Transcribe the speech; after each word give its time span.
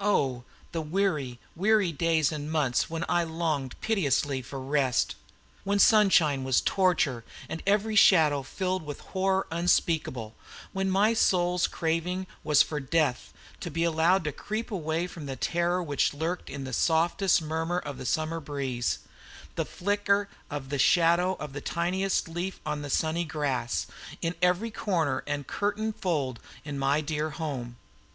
O, 0.00 0.44
the 0.72 0.80
weary, 0.80 1.38
weary 1.54 1.92
days 1.92 2.32
and 2.32 2.50
months 2.50 2.88
when 2.88 3.04
I 3.10 3.24
longed 3.24 3.78
piteously 3.82 4.40
for 4.40 4.58
rest! 4.58 5.16
when 5.64 5.78
sunshine 5.78 6.44
was 6.44 6.62
torture, 6.62 7.24
and 7.46 7.62
every 7.66 7.94
shadow 7.94 8.42
filled 8.42 8.84
with 8.84 9.00
horror 9.12 9.46
unspeakable; 9.50 10.34
when 10.72 10.88
my 10.88 11.12
soul's 11.12 11.66
craving 11.66 12.26
was 12.42 12.62
for 12.62 12.80
death; 12.80 13.34
to 13.60 13.70
be 13.70 13.84
allowed 13.84 14.24
to 14.24 14.32
creep 14.32 14.70
away 14.70 15.06
from 15.06 15.26
the 15.26 15.36
terror 15.36 15.82
which 15.82 16.14
lurked 16.14 16.48
in 16.48 16.64
the 16.64 16.72
softest 16.72 17.42
murmur 17.42 17.78
of 17.78 17.98
the 17.98 18.06
summer 18.06 18.40
breeze, 18.40 19.00
the 19.56 19.66
flicker 19.66 20.30
of 20.50 20.70
the 20.70 20.78
shadow 20.78 21.34
of 21.34 21.52
the 21.52 21.60
tiniest 21.60 22.28
leaf 22.30 22.60
on 22.64 22.80
the 22.80 22.88
sunny 22.88 23.26
grass, 23.26 23.86
in 24.22 24.34
every 24.40 24.70
corner 24.70 25.22
and 25.26 25.46
curtain 25.46 25.92
fold 25.92 26.40
in 26.64 26.78
my 26.78 27.02
dear 27.02 27.24
old 27.26 27.32
home. 27.34 27.76